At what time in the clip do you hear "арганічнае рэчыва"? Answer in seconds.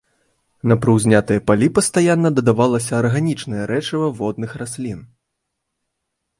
3.03-4.07